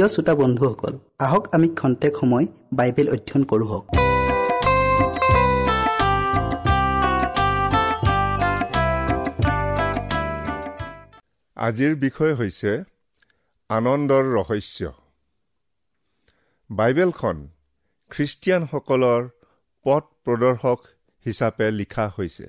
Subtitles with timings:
[0.00, 3.68] প্ৰিয় শ্ৰোতা বন্ধুসকল আহক আমি খন্তেক সময় বাইবেল অধ্যয়ন কৰোঁ
[11.56, 12.72] আজিৰ বিষয় হৈছে
[13.70, 14.80] আনন্দৰ ৰহস্য।
[16.70, 17.38] বাইবেলখন
[18.10, 19.22] খ্ৰীষ্টিয়ানসকলৰ
[19.86, 20.80] পথ প্ৰদৰ্শক
[21.26, 22.46] হিচাপে লিখা হৈছে।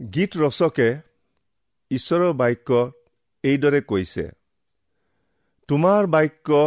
[0.00, 0.88] গীত ৰচকে
[1.90, 2.70] ঈশ্বৰৰ বাক্য
[3.44, 4.39] এইদৰে কৈছে
[5.70, 6.60] তোমাৰ বাক্য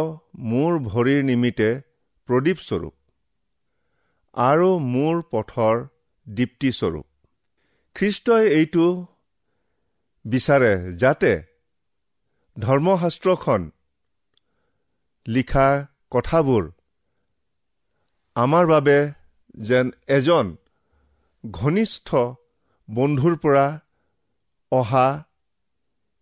[0.50, 1.66] মোৰ ভৰিৰ নিমিত্তে
[2.28, 2.94] প্ৰদীপস্বৰূপ
[4.34, 5.82] আৰু মোৰ পথৰ
[6.26, 7.06] দীপ্তিস্বৰূপ
[7.96, 8.86] খ্ৰীষ্টই এইটো
[10.24, 10.70] বিচাৰে
[11.02, 11.32] যাতে
[12.56, 13.68] ধৰ্মশাস্ত্ৰখন
[15.26, 15.66] লিখা
[16.12, 16.64] কথাবোৰ
[18.36, 18.96] আমাৰ বাবে
[19.64, 20.56] যেন এজন
[21.44, 22.08] ঘনিষ্ঠ
[22.88, 23.66] বন্ধুৰ পৰা
[24.72, 25.06] অহা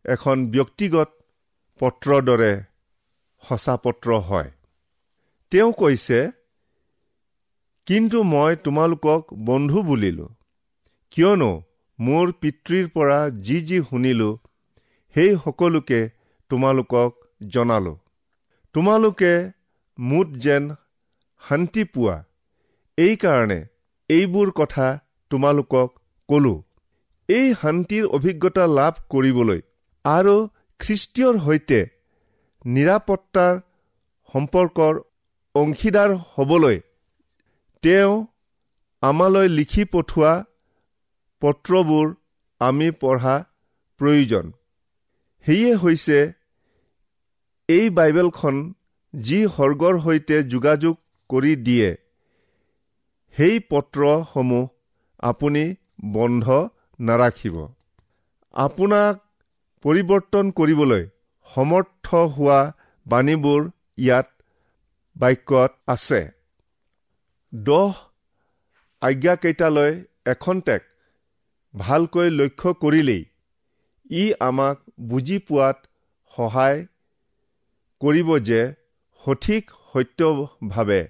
[0.04, 1.08] এখন ব্যক্তিগত
[1.80, 2.52] পত্ৰৰ দৰে
[3.48, 4.50] সঁচা পত্ৰ হয়।
[5.50, 6.30] তেওঁ কৈছে
[7.86, 10.28] কিন্তু মই তোমালোকক বন্ধু বুলিলো।
[11.10, 11.62] কিয়নো
[11.98, 14.38] মোৰ পিতৃৰ পৰা যি যি শুনিলো
[15.14, 16.10] সেই সকলোকে
[16.48, 17.10] তোমালোকক
[17.48, 17.98] জনালো।
[18.72, 19.50] তোমালোকে
[19.98, 20.74] মুঠ যেন
[21.48, 22.24] শান্তি পোৱা।
[22.96, 23.64] এইকাৰণে
[24.08, 24.98] এইবোৰ কথা
[25.30, 25.98] তোমালোকক
[26.28, 26.62] কলো।
[27.28, 29.60] এই শান্তিৰ অভিজ্ঞতা লাভ কৰিবলৈ
[30.04, 30.48] আৰু
[30.78, 32.01] খ্ৰীষ্টীয়ৰ সৈতে
[32.64, 33.54] নিৰাপত্তাৰ
[34.34, 34.94] সম্পৰ্কৰ
[35.54, 36.76] অংশীদাৰ হ'বলৈ
[37.82, 38.12] তেওঁ
[39.02, 40.32] আমালৈ লিখি পঠোৱা
[41.42, 42.06] পত্ৰবোৰ
[42.60, 43.34] আমি পঢ়া
[44.00, 44.52] প্ৰয়োজন।
[45.46, 46.18] সেয়ে হৈছে
[47.68, 48.56] এই বাইবেলখন
[49.14, 50.94] যি সৰ্গৰ সৈতে যোগাযোগ
[51.30, 51.90] কৰি দিয়ে
[53.34, 54.64] সেই পত্ৰসমূহ
[55.22, 55.64] আপুনি
[56.12, 56.44] বন্ধ
[57.00, 57.56] নাৰাখিব।
[58.56, 59.14] আপোনাক
[59.84, 61.04] পৰিৱৰ্তন কৰিবলৈ
[61.48, 62.60] সমৰ্থ হোৱা
[63.06, 63.60] বাণীবোৰ
[63.98, 64.28] ইয়াত
[65.16, 66.20] বাক্যত আছে।
[67.52, 67.92] দহ
[69.02, 69.92] আজ্ঞাকেইটালৈ
[70.26, 70.82] এখন টেক
[71.74, 73.22] ভালকৈ লক্ষ্য কৰিলেই
[74.10, 74.76] ই আমাক
[75.08, 75.78] বুজি পোৱাত
[76.34, 76.80] সহায়
[78.00, 78.60] কৰিব যে
[79.24, 81.00] সঠিক সত্যভাৱে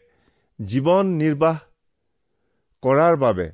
[0.59, 1.59] জীৱন নিৰ্বাহ
[2.83, 3.47] কৰাৰ বাবে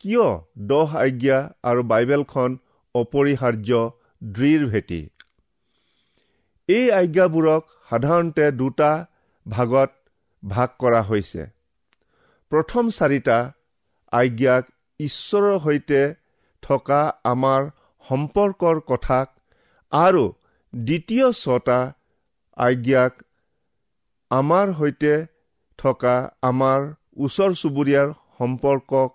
[0.00, 0.26] কিয়
[0.68, 2.50] দহ আজ্ঞা আৰু বাইবেলখন
[2.94, 3.80] অপৰিহাৰ্য
[4.22, 5.00] দৃঢ় ভেটি
[6.76, 8.90] এই আজ্ঞাবোৰক সাধাৰণতে দুটা
[9.46, 9.90] ভাগত
[10.42, 11.42] ভাগ কৰা হৈছে।
[12.52, 13.38] প্ৰথম চাৰিটা
[14.12, 14.64] আজ্ঞাক
[15.00, 16.00] ঈশ্বৰৰ সৈতে
[16.62, 17.00] থকা
[17.32, 17.62] আমাৰ
[18.04, 19.28] সম্পৰ্কৰ কথাক
[19.92, 20.24] আৰু
[20.72, 21.78] দ্বিতীয় ছটা
[22.56, 23.12] আজ্ঞাক
[24.30, 25.14] আমাৰ সৈতে
[25.78, 26.80] থকা আমাৰ
[27.24, 29.10] ওচৰ চুবুৰীয়াৰ সম্পৰ্কক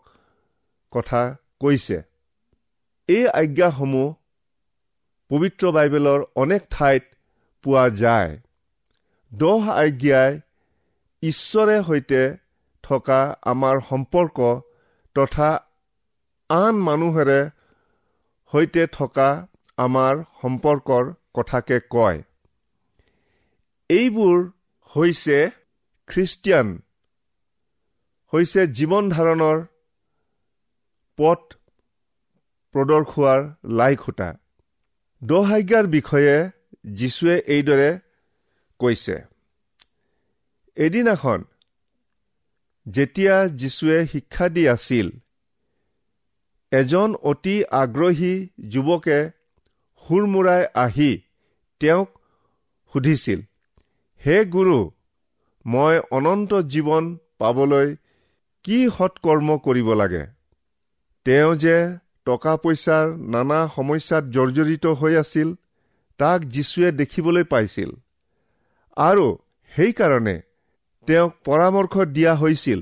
[0.94, 1.24] কথা
[1.62, 1.98] কৈছে।
[3.10, 4.08] এই আজ্ঞাসমূহ
[5.32, 7.03] পবিত্ৰ বাইবেলৰ অনেক ঠাইত
[7.65, 8.31] পোৱা যায়।
[9.31, 10.31] দহ আজ্ঞাই
[11.24, 12.22] ঈশ্বৰে সৈতে
[12.84, 13.19] থকা
[13.51, 14.38] আমাৰ সম্পৰ্ক
[15.15, 15.50] তথা
[16.50, 17.39] আন মানুহেৰে
[18.53, 19.29] সৈতে থকা
[19.77, 21.03] আমাৰ সম্পৰ্কৰ
[21.38, 22.19] কথাকে কয়।
[23.89, 24.38] এইবোৰ
[24.91, 25.38] হৈছে
[26.10, 26.67] খ্ৰীষ্টিয়ান
[28.34, 29.57] হৈছে জীৱন ধাৰণৰ
[31.19, 31.41] পথ
[32.75, 33.41] প্ৰদৰ্শোৱাৰ
[33.79, 34.29] লাই খুটা
[35.22, 36.36] দহাজ্ঞাৰ বিষয়ে
[36.94, 38.00] যীশুৱে এইদৰে
[38.80, 39.22] কৈছে
[40.75, 41.44] এদিনাখন
[42.88, 45.10] যেতিয়া যীশুৱে শিক্ষা দি আছিল
[46.72, 49.30] এজন অতি আগ্ৰহী যুৱকে
[50.08, 51.22] সুৰমূৰাই আহি
[51.80, 52.10] তেওঁক
[52.94, 53.42] সুধিছিল
[54.25, 54.92] হে গুৰু
[55.65, 57.96] মই অনন্ত জীৱন পাবলৈ
[58.63, 60.25] কি সৎকৰ্ম কৰিব লাগে?
[61.25, 65.56] তেওঁ যে টকা পইচাৰ নানা সমস্যাত জৰ্জৰিত হৈ আছিল
[66.19, 67.89] তাক যীশুৱে দেখিবলৈ পাইছিল।
[68.98, 69.27] আৰু
[69.74, 70.36] সেইকাৰণে
[71.07, 72.79] তেওঁক পৰামৰ্শ দিয়া হৈছিল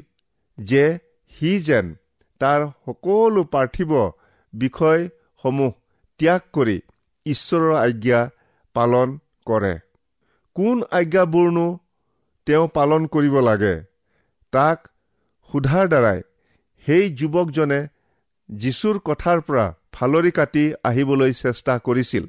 [0.58, 0.84] যে
[1.32, 1.96] সি যেন
[2.42, 3.92] তাৰ সকলো পাৰ্থিৱ
[4.54, 5.72] বিষয়সমূহ
[6.20, 6.78] ত্যাগ কৰি
[7.26, 8.20] ঈশ্বৰৰ আজ্ঞা
[8.76, 9.74] পালন কৰে।
[10.56, 11.68] কোন আজ্ঞাবোৰনো
[12.48, 13.76] তেওঁ পালন কৰিব লাগে?
[14.54, 14.88] তাক
[15.50, 16.20] সোধাৰ দ্বাৰাই
[16.86, 17.80] সেই যুৱকজনে
[18.50, 22.26] যীশুৰ কথাৰ পৰা ফালৰি কাটি আহিবলৈ চেষ্টা কৰিছিল।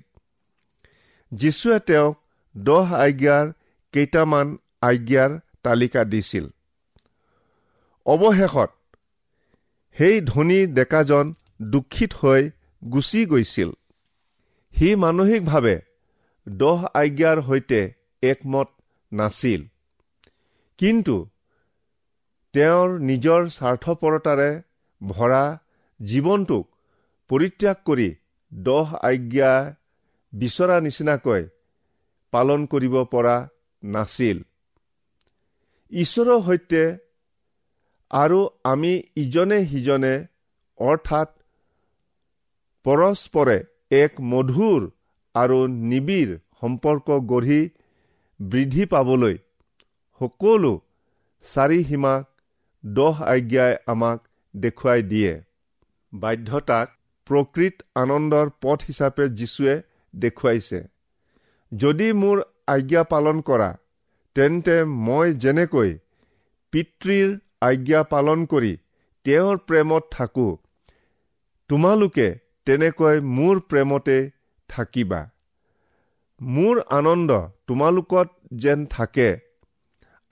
[1.32, 2.20] যীশুৱে তেওঁক
[2.56, 3.52] দহ আজ্ঞাৰ
[3.92, 6.48] কেইটামান আজ্ঞাৰ তালিকা দিছিল।
[8.06, 8.70] অৱশেষত
[9.98, 12.50] সেই ধনী ডেকাজন দুখিত হৈ
[12.84, 13.70] গুচি গৈছিল।
[14.76, 15.80] সি মানসিকভাৱে
[16.48, 18.68] দহ আজ্ঞাৰ সৈতে একমত
[19.12, 19.62] নাছিল।
[20.78, 21.28] কিন্তু
[22.52, 24.62] তেওঁৰ নিজৰ স্বাৰ্থপৰতাৰে
[25.02, 25.58] ভৰা
[26.04, 26.68] জীৱনটোক
[27.28, 28.14] পৰিত্যাগ কৰি
[28.54, 29.74] দহ আজ্ঞা
[30.34, 31.42] বিচৰা নিচিনাকৈ
[32.32, 33.36] পালন কৰিব পৰা
[33.82, 34.38] নাছিল।
[35.92, 36.82] ঈশ্বৰৰ সৈতে
[38.10, 40.14] আৰু আমি ইজনে সিজনে
[40.80, 41.28] অৰ্থাৎ
[42.86, 43.58] পৰস্পৰে
[44.02, 44.80] এক মধুৰ
[45.34, 45.58] আৰু
[45.90, 47.60] নিবিড় সম্পৰ্ক গঢ়ি
[48.40, 49.36] বৃদ্ধি পাবলৈ
[50.20, 50.72] সকলো
[51.44, 52.24] চাৰিসীমাক
[52.84, 54.18] দহ আজ্ঞাই আমাক
[54.54, 55.32] দেখুৱাই দিয়ে।
[56.12, 56.88] বাধ্যতাক
[57.26, 59.74] প্ৰকৃত আনন্দৰ পথ হিচাপে যীশুৱে
[60.14, 60.80] দেখুৱাইছে।
[61.72, 63.70] যদি মোৰ আজ্ঞা পালন কৰা
[64.36, 65.90] তেন্তে মই যেনেকৈ
[66.72, 67.28] পিতৃৰ
[67.68, 68.72] আজ্ঞা পালন কৰি
[69.26, 70.52] তেওঁৰ প্ৰেমত থাকোঁ
[71.70, 72.28] তোমালোকে
[72.66, 74.16] তেনেকৈ মোৰ প্ৰেমতে
[74.68, 75.20] থাকিবা।
[76.40, 77.30] মোৰ আনন্দ
[77.66, 78.28] তোমালোকত
[78.62, 79.28] যেন থাকে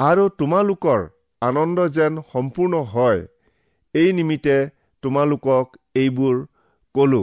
[0.00, 1.00] আৰু তোমালোকৰ
[1.42, 3.20] আনন্দ যেন সম্পূৰ্ণ হয়
[3.94, 4.56] এই নিমিত্তে
[5.02, 6.36] তোমালোকক এইবোৰ
[6.94, 7.22] কলো।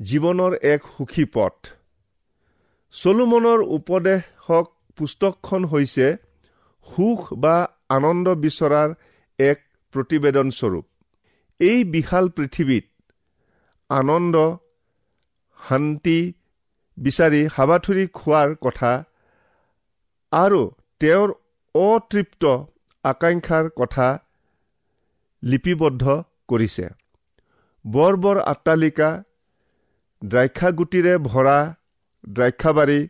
[0.00, 1.54] জীৱনৰ এক সুখী পথ।
[2.94, 4.66] চলোমনৰ উপদেশক
[4.98, 6.06] পুস্তকখন হৈছে
[6.88, 7.56] সুখ বা
[7.96, 8.90] আনন্দ বিচৰাৰ
[9.38, 9.58] এক
[9.94, 10.86] প্ৰতিবেদনস্বৰূপ
[11.60, 12.86] এই বিশাল পৃথিৱীত
[13.90, 14.34] আনন্দ
[15.60, 16.18] শান্তি
[16.98, 18.92] বিচাৰি হাবাথুৰি খোৱাৰ কথা
[20.32, 20.62] আৰু
[21.00, 21.28] তেওঁৰ
[21.74, 22.42] অতৃপ্ত
[23.04, 24.06] আকাংক্ষাৰ কথা
[25.42, 26.04] লিপিবদ্ধ
[26.48, 26.86] কৰিছে।
[27.84, 29.08] বৰ বৰ আট্টালিকা
[30.22, 31.58] দ্ৰাক্ষাগুটিৰে ভৰা
[32.28, 33.00] দ্ৰাক্ষাবাৰী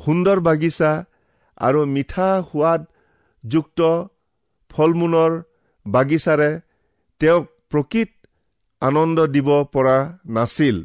[0.00, 0.90] সুন্দৰ বাগিচা
[1.58, 3.80] আৰু মিঠা সোৱাদযুক্ত
[4.70, 5.32] ফল মূলৰ
[5.86, 6.50] বাগিচাৰে
[7.20, 8.10] তেওঁক প্ৰকৃত
[8.82, 10.76] আনন্দ দিব পৰা নাছিল।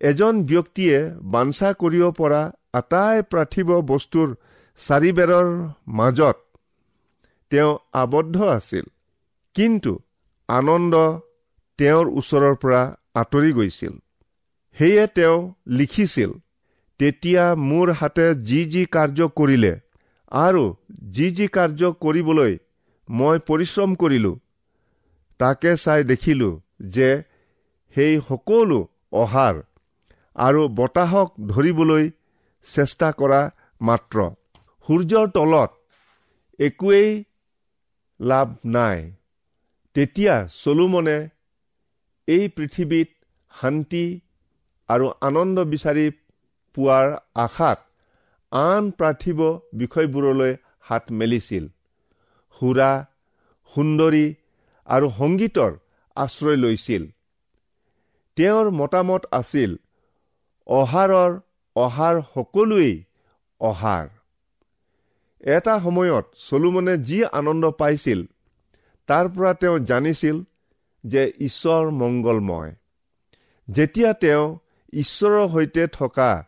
[0.00, 0.96] এজন ব্যক্তিয়ে
[1.32, 4.28] বাঞ্ছা কৰিব পৰা আটাই পাৰ্থিৱ বস্তুৰ
[4.78, 5.48] চাৰিবেৰৰ
[5.98, 6.36] মাজত
[7.50, 8.86] তেওঁ আবদ্ধ আছিল।
[9.54, 9.92] কিন্তু
[10.48, 10.94] আনন্দ
[11.78, 12.82] তেওঁৰ ওচৰৰ পৰা
[13.14, 13.94] আঁতৰি গৈছিল।
[14.80, 16.30] সেয়ে তেওঁ লিখিছিল
[17.00, 19.72] তেতিয়া মোৰ হাতে যি যি কাৰ্য কৰিলে
[20.42, 20.62] আৰু
[21.10, 22.52] যি যি কাৰ্য কৰিবলৈ
[23.08, 24.36] মই পৰিশ্ৰম কৰিলোঁ
[25.40, 26.54] তাকে চাই দেখিলোঁ
[26.88, 27.10] যে
[27.96, 28.78] সেই সকলো
[29.12, 29.60] অহাৰ
[30.36, 32.10] আৰু বতাহক ধৰিবলৈ
[32.66, 33.40] চেষ্টা কৰা
[33.80, 34.18] মাত্ৰ।
[34.86, 35.70] সূৰ্যৰ তলত
[36.58, 37.24] একোৱেই
[38.20, 38.98] লাভ নাই।
[39.94, 40.34] তেতিয়া
[40.64, 41.18] চলোমনে
[42.28, 43.08] এই পৃথিৱীত
[43.60, 44.04] শান্তি
[44.92, 46.06] আৰু আনন্দ বিচাৰি
[46.76, 47.06] পোৱাৰ
[47.44, 47.78] আশাত
[48.52, 49.40] আন পাৰ্থিৱ
[49.80, 50.52] বিষয়বোৰলৈ
[50.88, 51.64] হাত মেলিছিল।
[52.56, 52.90] সুৰা
[53.72, 54.26] সুন্দৰী
[54.88, 55.72] আৰু সংগীতৰ
[56.16, 57.02] আশ্ৰয় লৈছিল।
[58.36, 59.70] তেওঁৰ মতামত আছিল
[60.66, 61.32] অহাৰৰ
[61.76, 62.94] অহাৰ সকলোৱেই
[63.60, 64.06] অহাৰ।
[65.50, 68.20] এটা সময়ত চলোমনে যি আনন্দ পাইছিল
[69.08, 70.36] তাৰ পৰা তেওঁ জানিছিল
[71.04, 72.72] যে ঈশ্বৰ মংগলময়।
[73.68, 74.44] যেতিয়া তেওঁ
[74.92, 76.44] ঈশ্বৰৰ সৈতে থকা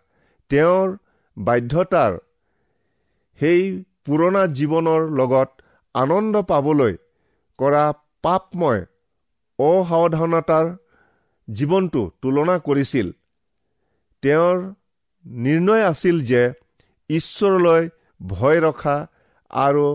[0.51, 0.97] তেওঁৰ
[1.37, 2.13] বাধ্যতাৰ
[3.41, 5.49] সেই পুৰণা জীৱনৰ লগত
[5.95, 6.97] আনন্দ পাবলৈ
[7.59, 7.85] কৰা
[8.23, 8.87] পাপময়
[9.59, 10.67] অসাৱধানতাৰ
[11.49, 13.13] জীৱনটো তুলনা কৰিছিল।
[14.23, 14.75] তেওঁৰ
[15.27, 16.43] নিৰ্ণয় আছিল যে
[17.11, 17.89] ঈশ্বৰলৈ
[18.27, 19.07] ভয় ৰখা
[19.51, 19.87] আৰু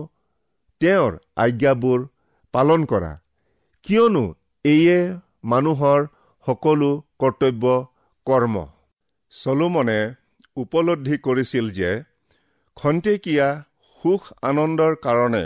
[0.80, 2.06] তেওঁৰ আজ্ঞাবোৰ
[2.52, 3.12] পালন কৰা।
[3.82, 4.24] কিয়নো
[4.64, 6.06] এইয়ে মানুহৰ
[6.46, 7.64] সকলো কৰ্তব্য
[8.28, 8.56] কৰ্ম।
[9.32, 10.00] চলোমনে
[10.56, 11.90] উপলব্ধি কৰিছিল যে
[12.76, 13.48] খন্তেকীয়া
[14.00, 15.44] সুখ আনন্দৰ কাৰণে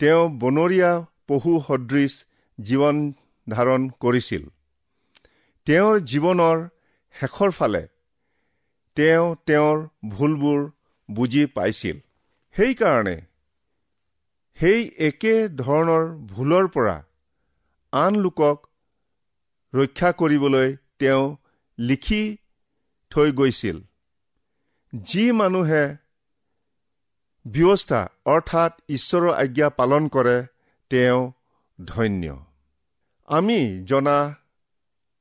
[0.00, 0.92] তেওঁ বনৰীয়া
[1.28, 2.12] পশু সদৃশ
[2.58, 2.96] জীৱন
[3.46, 4.42] ধাৰণ কৰিছিল।
[5.66, 6.58] তেওঁৰ জীৱনৰ
[7.14, 7.82] শেষৰ ফালে
[8.96, 9.76] তেওঁ তেওঁৰ
[10.08, 10.60] ভুলবোৰ
[11.08, 11.96] বুজি পাইছিল।
[12.54, 13.16] সেইকাৰণে
[14.58, 16.96] সেই একে ধৰণৰ ভুলৰ পৰা
[17.92, 18.58] আন লোকক
[19.72, 21.24] ৰক্ষা কৰিবলৈ তেওঁ
[21.88, 22.22] লিখি
[23.12, 23.78] থৈ গৈছিল।
[24.92, 25.84] যি মানুহে
[27.46, 30.36] ব্যৱস্থা অৰ্থাৎ ঈশ্বৰৰ আজ্ঞা পালন কৰে
[30.90, 31.20] তেওঁ
[31.78, 32.24] ধন্য।
[33.28, 34.18] আমি জনা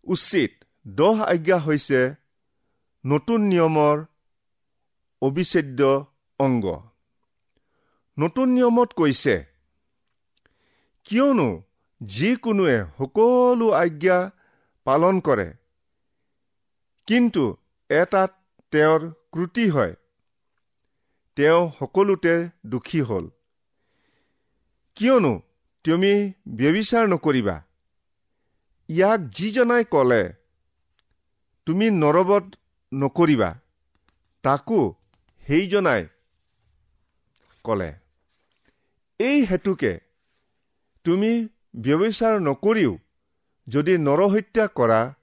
[0.07, 0.51] উচিত
[0.87, 2.01] দহ আজ্ঞা হৈছে
[3.03, 3.97] নতুন নিয়মৰ
[5.21, 5.81] অবিচ্ছেদ্য
[6.39, 6.65] অংগ।
[8.17, 9.35] নতুন নিয়মত কৈছে
[11.07, 11.49] কিয়নো
[12.01, 14.17] যিকোনোৱে সকলো আজ্ঞা
[14.87, 15.47] পালন কৰে
[17.11, 17.57] কিন্তু
[17.89, 18.31] এটাত
[18.71, 19.01] তেওঁৰ
[19.31, 19.95] ক্ৰুটি হয়।
[21.35, 23.25] তেওঁ সকলোতে দুখী হ'ল।
[24.95, 25.41] কিয়নো
[25.83, 26.11] তুমি
[26.47, 27.55] ব্যবিচাৰ নকৰিবা।
[28.89, 30.33] ইয়াক যিজনাই ক'লে
[31.65, 32.45] তুমি নৰবত
[32.93, 33.49] নকৰিবা
[34.43, 34.95] তাকো
[35.47, 36.07] সেইজনাই
[37.63, 37.93] ক'লে।
[39.19, 39.99] এই হেতুকে
[41.03, 42.97] তুমি ব্যবিচাৰ নকৰিও
[43.67, 45.15] যদি নৰহত্যা কৰা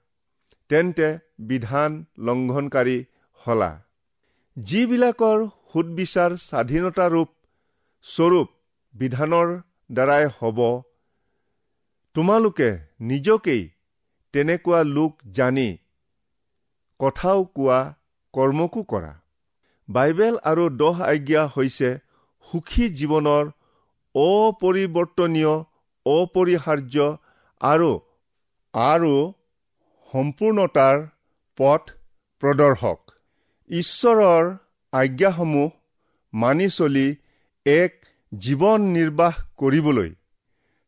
[0.69, 2.97] তেন্তে বিধান লংঘনকাৰী
[3.41, 3.71] হলা।
[4.57, 5.39] যিবিলাকৰ
[5.71, 7.29] সুদবিচাৰ স্বাধীনতাৰূপ
[8.05, 8.47] স্বৰূপ
[8.95, 9.49] বিধানৰ
[9.91, 10.59] দ্বাৰাই হ'ব
[12.15, 12.69] তোমালোকে
[13.01, 13.63] নিজকেই
[14.33, 15.69] তেনেকুৱা লোক জানি
[16.99, 17.79] কথাও কোৱা
[18.33, 19.13] কৰ্মকো কৰা।
[19.89, 21.89] বাইবেল আৰু দহ আজ্ঞা হৈছে
[22.47, 23.45] সুখী জীৱনৰ
[24.15, 25.53] অপৰিৱৰ্তনীয়
[26.05, 26.95] অপৰিহাৰ্য
[27.61, 27.91] আৰু
[28.73, 29.13] আৰু
[30.13, 30.97] সম্পূৰ্ণতাৰ
[31.59, 31.83] পথ
[32.43, 32.99] প্ৰদৰ্শক।
[33.69, 34.45] ঈশ্বৰৰ
[34.93, 35.69] আজ্ঞাসমূহ
[36.33, 37.07] মানি চলি
[37.65, 37.93] এক
[38.31, 40.09] জীৱন নিৰ্বাহ কৰিবলৈ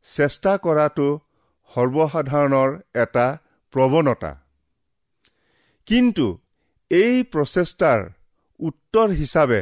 [0.05, 1.07] চেষ্টা কৰাটো
[1.71, 3.27] সৰ্বসাধাৰণৰ এটা
[3.73, 4.31] প্ৰৱণতা।
[5.87, 6.27] কিন্তু
[6.91, 7.99] এই প্ৰচেষ্টাৰ
[8.59, 9.61] উত্তৰ হিচাপে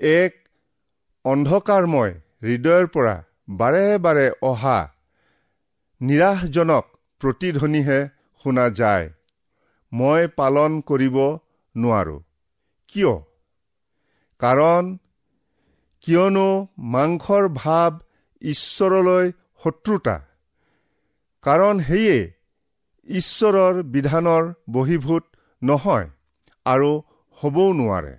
[0.00, 0.32] এক
[1.24, 3.16] অন্ধকাৰময় হৃদয়ৰ পৰা
[3.50, 4.78] বাৰে বাৰে অহা
[6.00, 6.84] নিৰাশজনক
[7.20, 8.00] প্ৰতিধ্বনিহে
[8.44, 9.06] শুনা যায়।
[9.94, 11.16] মই পালন কৰিব
[11.76, 12.22] নোৱাৰো।
[12.88, 13.12] কিয়?
[14.38, 14.98] কাৰণ
[16.00, 17.98] কিয়নো মাংসৰ ভাৱ
[18.42, 19.32] ঈশ্বৰলৈ
[19.64, 20.16] শত্ৰুতা।
[21.42, 22.32] কাৰণ সেয়ে
[23.04, 25.24] ঈশ্বৰৰ বিধানৰ বহীভূত
[25.62, 26.10] নহয়
[26.64, 28.16] আৰু হ'বও নোৱাৰে।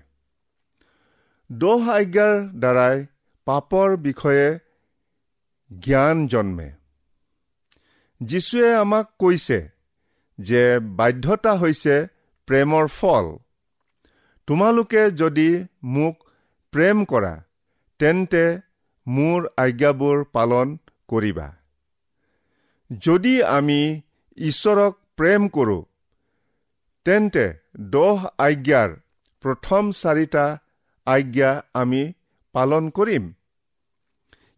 [1.52, 3.06] দহ আজ্ঞাৰ দ্বাৰাই
[3.46, 4.60] পাপৰ বিষয়ে
[5.80, 6.72] জ্ঞান জন্মে।
[8.24, 9.75] যীশুৱে আমাক কৈছে
[10.40, 11.96] যে বাধ্যতা হৈছে
[12.48, 13.26] প্ৰেমৰ ফল।
[14.48, 15.50] তোমালোকে যদি
[15.84, 16.16] মোক
[16.72, 17.34] প্ৰেম কৰা
[18.00, 18.60] তেন্তে
[19.08, 21.48] মোৰ আজ্ঞাবোৰ পালন কৰিবা।
[23.04, 24.02] যদি আমি
[24.38, 25.84] ঈশ্বৰক প্ৰেম কৰোঁ
[27.06, 27.46] তেন্তে
[27.80, 28.90] দহ আজ্ঞাৰ
[29.42, 30.58] প্ৰথম চাৰিটা
[31.06, 32.14] আজ্ঞা আমি
[32.54, 33.34] পালন কৰিম।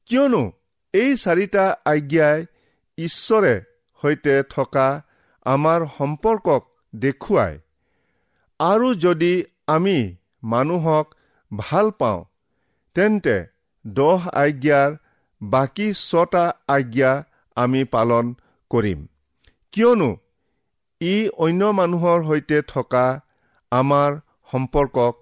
[0.06, 0.52] কিয়নো
[0.94, 2.46] এই চাৰিটা আজ্ঞাই
[2.98, 3.54] ঈশ্বৰে
[4.02, 4.88] সৈতে থকা
[5.48, 7.58] আমাৰ সম্পৰ্কক দেখুৱায়
[8.60, 9.34] আৰু যদি
[9.68, 9.98] আমি
[10.44, 11.06] মানুহক
[11.52, 12.20] ভাল পাওঁ
[12.96, 13.36] তেন্তে
[13.86, 14.92] দহ আজ্ঞাৰ
[15.42, 17.12] বাকী ছটা আজ্ঞা
[17.58, 18.26] আমি পালন
[18.72, 19.00] কৰিম।
[19.74, 20.10] কিয়নো
[21.02, 23.06] ই অন্য মানুহৰ সৈতে থকা
[23.72, 24.12] আমাৰ
[24.52, 25.14] সম্পৰ্কক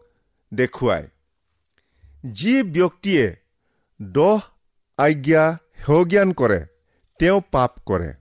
[0.51, 1.07] দেখুৱায়।
[2.33, 3.25] যি ব্যক্তিয়ে
[3.99, 4.39] দহ
[4.99, 5.43] আজ্ঞা
[5.83, 6.59] সেৱজ্ঞান কৰে
[7.19, 8.11] তেওঁ পাপ কৰে।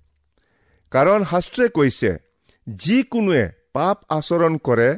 [0.94, 2.10] কাৰণ শাস্ত্ৰে কৈছে
[2.66, 4.90] যিকোনোৱে পাপ আচৰণ কৰে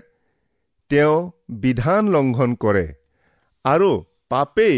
[0.91, 1.15] তেওঁ
[1.63, 2.87] বিধান লংঘন কৰে
[3.65, 3.91] আৰু
[4.29, 4.77] পাপেই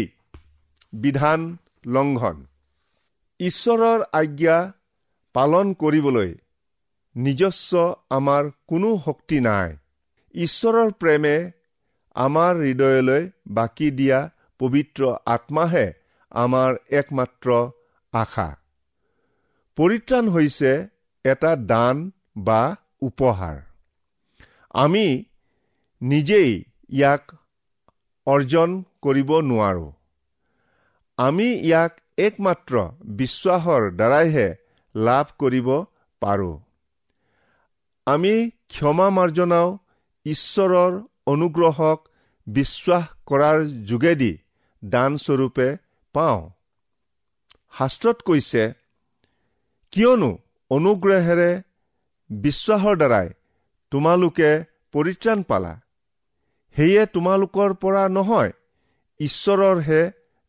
[0.93, 1.39] বিধান
[1.85, 2.37] লংঘন।
[3.39, 4.57] ঈশ্বৰৰ আজ্ঞা
[5.35, 6.29] পালন কৰিবলৈ
[7.15, 7.71] নিজস্ব
[8.09, 9.69] আমাৰ কোনো শক্তি নাই।
[10.35, 11.35] ঈশ্বৰৰ প্ৰেমে
[12.15, 14.19] আমাৰ হৃদয়লৈ বাকী দিয়া
[14.59, 15.87] পবিত্ৰ আত্মাহে
[16.31, 17.49] আমাৰ একমাত্ৰ
[18.13, 18.47] আশা।
[19.77, 20.71] পৰিত্ৰাণ হৈছে
[21.25, 23.57] এটা দান বা উপহাৰ।
[24.69, 25.23] আমি
[26.01, 26.51] নিজেই
[26.89, 27.23] ইয়াক
[28.27, 29.87] অৰ্জন কৰিব নোৱাৰো।
[31.17, 34.47] আমি ইয়াক একমাত্ৰ বিশ্বাসৰ দ্বাৰাইহে
[34.95, 35.67] লাভ কৰিব
[36.21, 36.59] পাৰোঁ।
[38.07, 38.33] আমি
[38.69, 39.77] ক্ষমা মাৰ্জনাও
[40.25, 40.93] ঈশ্বৰৰ
[41.25, 41.99] অনুগ্ৰহক
[42.47, 44.37] বিশ্বাস কৰাৰ যোগেদি
[44.85, 45.67] দানস্বৰূপে
[46.13, 46.41] পাওঁ।
[47.77, 48.63] শাস্ত্ৰত কৈছে
[49.91, 50.31] কিয়নো
[50.71, 51.61] অনুগ্ৰহেৰে
[52.29, 53.29] বিশ্বাসৰ দ্বাৰাই
[53.91, 54.49] তোমালোকে
[54.91, 55.73] পৰিত্ৰাণ পালা।
[56.75, 58.51] সেয়ে তোমালোকৰ পৰা নহয়
[59.19, 60.01] ঈশ্বৰৰহে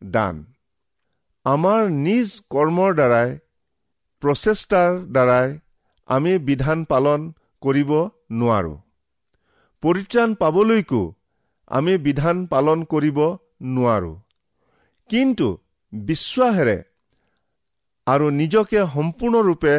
[0.05, 0.45] দান।
[1.45, 3.39] আমাৰ নিজ কৰ্মৰ দ্বাৰাই
[4.21, 5.59] প্ৰচেষ্টাৰ দ্বাৰাই
[6.07, 7.91] আমি বিধান পালন কৰিব
[8.33, 8.75] নোৱাৰো।
[9.83, 11.03] পৰিত্ৰাণ পাবলৈকো
[11.67, 13.19] আমি বিধান পালন কৰিব
[13.63, 14.13] নোৱাৰো।
[15.09, 15.49] কিন্তু
[15.93, 16.77] বিশ্বাসেৰে
[18.07, 19.75] আৰু নিজকে সম্পূৰ্ণৰূপে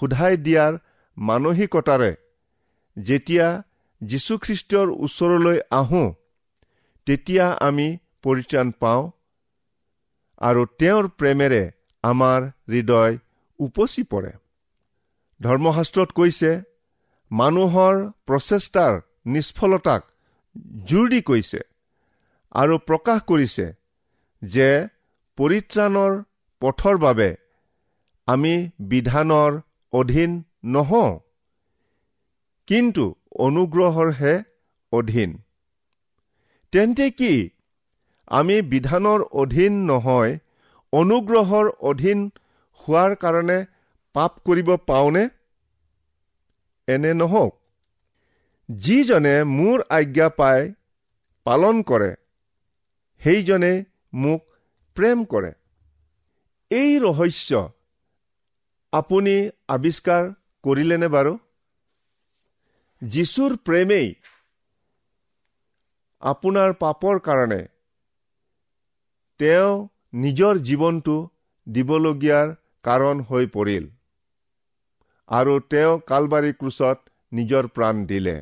[0.00, 0.72] সোধাই দিয়াৰ
[1.16, 2.12] মানসিকতাৰে
[2.96, 3.48] যেতিয়া
[4.00, 6.08] যীশুখ্ৰীষ্টৰ ওচৰলৈ আহোঁ
[7.06, 7.88] তেতিয়া আমি
[8.22, 9.02] পৰিত্ৰাণ পাওঁ
[10.40, 11.62] আৰু তেওঁৰ প্ৰেমেৰে
[12.04, 13.14] আমাৰ হৃদয়
[13.58, 14.32] উপচি পৰে।
[15.40, 16.50] ধৰ্মশাস্ত্ৰত কৈছে
[17.30, 17.94] মানুহৰ
[18.26, 18.92] প্ৰচেষ্টাৰ
[19.26, 20.02] নিষ্ফলতাক
[20.84, 21.60] জোৰ দি কৈছে
[22.54, 23.66] আৰু প্ৰকাশ কৰিছে
[24.42, 24.68] যে
[25.38, 26.12] পৰিত্ৰাণৰ
[26.62, 27.30] পথৰ বাবে
[28.28, 28.54] আমি
[28.90, 29.52] বিধানৰ
[29.94, 31.18] অধীন নহওঁ।
[32.66, 33.04] কিন্তু
[33.38, 34.34] অনুগ্ৰহৰহে
[34.92, 35.34] অধীন।
[36.72, 37.50] তেন্তে কি?
[38.26, 40.38] আমি বিধানৰ অধীন নহয়
[40.92, 42.30] অনুগ্ৰহৰ অধীন
[42.80, 43.58] হোৱাৰ কাৰণে
[44.12, 45.28] পাপ কৰিব পাওঁনে?
[46.88, 47.60] এনে নহওক।
[48.68, 50.72] যিজনে মোৰ আজ্ঞা পাই
[51.44, 52.14] পালন কৰে
[53.22, 53.72] সেইজনে
[54.14, 54.42] মোক
[54.96, 55.52] প্ৰেম কৰে।
[56.70, 57.73] এই ৰহস্য
[58.94, 59.34] আপুনি
[59.68, 60.26] আৱিষ্কাৰ
[60.64, 61.32] কৰিলেনে বাৰু?
[63.02, 64.08] যীশুৰ প্ৰেমেই
[66.22, 67.60] আপোনাৰ পাপৰ কাৰণে
[69.40, 69.72] তেওঁ
[70.14, 71.16] নিজৰ জীৱনটো
[71.66, 72.48] দিবলগীয়াৰ
[72.84, 73.84] কাৰণ হৈ পৰিল
[75.28, 76.98] আৰু তেওঁ কালবাৰী ক্ৰুচত
[77.32, 78.36] নিজৰ প্ৰাণ দিলে।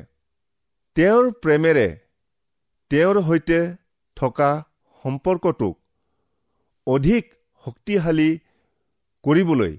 [0.95, 1.87] তেওঁৰ প্ৰেমেৰে
[2.91, 3.59] তেওঁৰ সৈতে
[4.17, 4.51] থকা
[5.05, 5.75] সম্পৰ্কটোক
[6.87, 7.23] অধিক
[7.65, 8.29] শক্তিশালী
[9.23, 9.73] কৰিবলৈ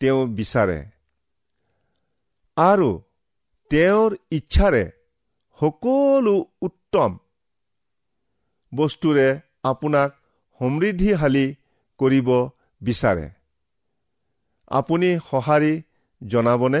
[0.00, 0.78] তেওঁ বিচাৰে।
[2.56, 2.90] আৰু
[3.70, 4.84] তেওঁৰ ইচ্ছাৰে
[5.60, 7.18] সকলো উত্তম
[8.72, 9.28] বস্তুৰে
[9.64, 10.10] আপোনাক
[10.60, 11.46] সমৃদ্ধিশালী
[12.00, 12.28] কৰিব
[12.80, 13.26] বিচাৰে।
[14.70, 15.74] আপুনি সঁহাৰি
[16.22, 16.80] জনাবনে?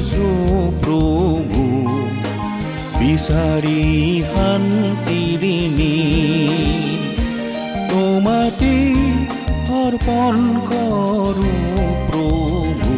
[0.00, 0.28] আঠুলৈছো
[0.82, 1.64] প্ৰভু
[2.98, 3.80] বিচাৰি
[4.28, 5.96] শান্তিৰিণী
[7.90, 8.72] তোমাতে
[9.80, 10.38] অৰ্পণ
[10.70, 11.52] কৰো
[12.06, 12.94] প্ৰভু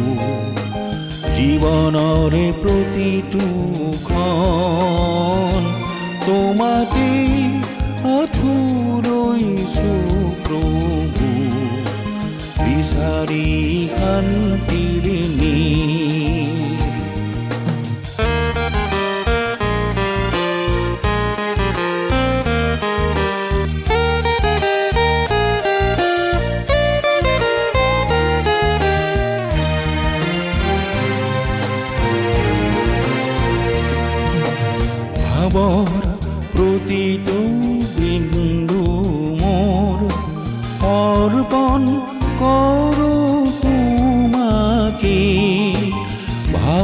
[1.35, 3.45] জীৱনৰে প্ৰতিটো
[6.23, 7.11] তোমাতে
[8.15, 9.93] আঠুলৈছো
[10.45, 11.29] প্ৰভু
[12.63, 13.45] বিচাৰি
[13.97, 14.92] শান্তিৰে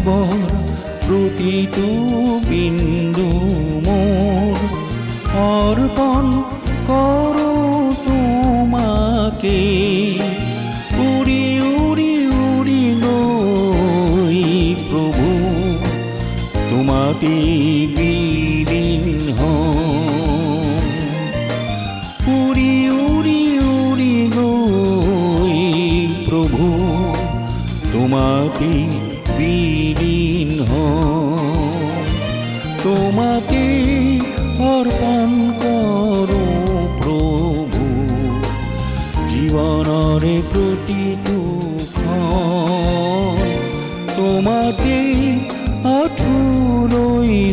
[0.09, 0.43] ভাৱৰ
[1.05, 1.87] প্ৰতিটো
[2.45, 3.08] বিন্দু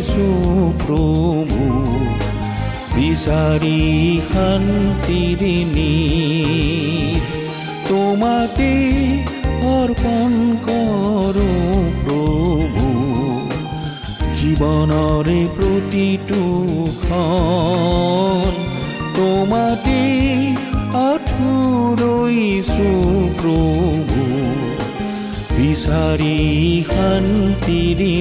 [0.07, 0.27] আঠুলৈছো
[0.81, 1.63] প্ৰভু
[2.95, 3.79] বিচাৰি
[4.27, 7.21] শান্তিৰে নীৰ
[7.89, 8.69] তোমাতে
[9.71, 10.31] অৰ্পণ
[10.67, 12.87] কৰোঁ প্ৰভু
[14.39, 16.41] জীৱনৰে প্ৰতিটো
[17.01, 18.53] খন
[19.17, 20.01] তোমাতে
[21.03, 22.89] আঠুলৈছো
[23.39, 24.23] প্ৰভু
[25.57, 26.35] বিচাৰি
[26.87, 28.13] শান্তিৰে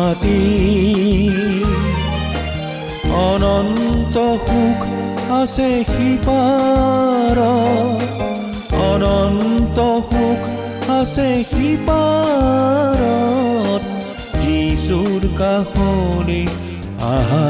[0.00, 0.40] তোমাতে
[3.28, 4.80] অনন্ত সুখ
[5.40, 7.40] আছে সিপাৰত
[8.88, 9.78] অনন্ত
[10.10, 10.40] সুখ
[10.90, 13.02] আছে সিপাৰত
[14.42, 16.42] যিচুৰ কাষৰে
[17.12, 17.48] আহা।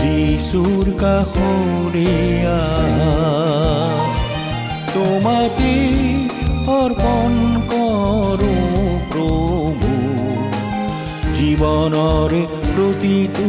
[0.00, 2.12] যিচুৰ কাষৰে
[2.58, 3.33] আহা।
[12.04, 13.48] জীৱনৰে প্ৰতিটো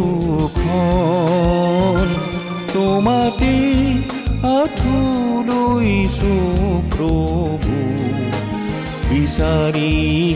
[0.55, 2.07] খন
[2.73, 3.53] তোমাতে
[4.49, 4.95] আঠু
[5.49, 6.33] লৈছো
[6.93, 7.75] প্ৰভু
[9.09, 9.91] বিচাৰি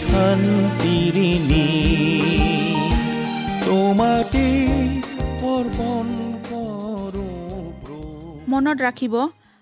[0.07, 1.67] শান্তিৰে নি
[3.65, 4.45] তোমাতে
[5.51, 6.07] অৰ্পণ
[6.49, 7.27] কৰো
[8.51, 9.15] মনত ৰাখিব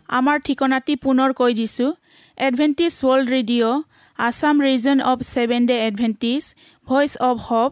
[0.09, 1.91] আমাৰ ঠিকনাটি পুনৰ কৈ দিছোঁ।
[2.37, 3.83] Adventist world radio'
[4.19, 6.43] Assam region of seven day Adventist
[6.87, 7.71] voice of hope